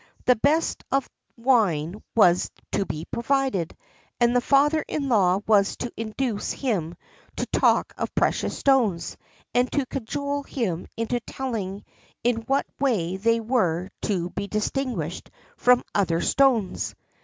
The 0.25 0.35
best 0.35 0.83
of 0.91 1.07
wine 1.37 2.01
was 2.15 2.49
to 2.71 2.87
be 2.87 3.05
provided, 3.05 3.77
and 4.19 4.35
the 4.35 4.41
father 4.41 4.83
in 4.87 5.09
law 5.09 5.41
was 5.45 5.77
to 5.77 5.93
induce 5.95 6.51
him 6.51 6.95
to 7.35 7.45
talk 7.45 7.93
of 7.99 8.15
precious 8.15 8.57
stones, 8.57 9.15
and 9.53 9.71
to 9.73 9.85
cajole 9.85 10.41
him 10.41 10.87
into 10.97 11.19
telling 11.19 11.85
in 12.23 12.37
what 12.47 12.65
way 12.79 13.17
they 13.17 13.39
were 13.39 13.89
to 14.01 14.31
be 14.31 14.47
distinguished 14.47 15.29
from 15.55 15.83
other 15.93 16.19
stones. 16.19 16.95